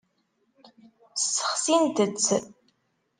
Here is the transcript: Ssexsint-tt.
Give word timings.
Ssexsint-tt. 1.21 2.27